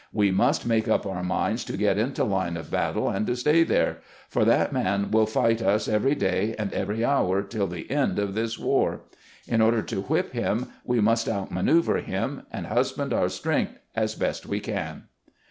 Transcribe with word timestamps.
We 0.13 0.31
must 0.31 0.65
make 0.65 0.87
up 0.87 1.05
our 1.05 1.21
minds 1.23 1.63
to 1.65 1.77
get 1.77 1.99
into 1.99 2.23
line 2.23 2.57
of 2.57 2.71
battle 2.71 3.07
and 3.11 3.27
to 3.27 3.35
stay 3.35 3.63
there; 3.63 3.99
for 4.29 4.43
that 4.45 4.73
man 4.73 5.11
will 5.11 5.27
fight 5.27 5.61
us 5.61 5.87
every 5.87 6.15
day 6.15 6.55
and 6.57 6.73
every 6.73 7.05
hour 7.05 7.43
till 7.43 7.67
the 7.67 7.87
end 7.91 8.17
of 8.17 8.33
this 8.33 8.57
war. 8.57 9.01
In 9.47 9.61
order 9.61 9.83
to 9.83 10.01
whip 10.01 10.33
him 10.33 10.69
we 10.83 10.99
must 11.01 11.27
outmanoeuver 11.27 12.01
him, 12.03 12.47
and 12.51 12.65
hus 12.65 12.93
band 12.93 13.13
our 13.13 13.29
strength 13.29 13.77
as 13.95 14.15
best 14.15 14.47
we 14.47 14.59
can." 14.59 15.03